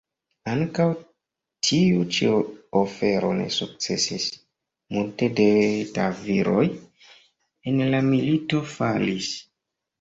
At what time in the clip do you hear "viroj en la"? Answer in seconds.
6.25-8.05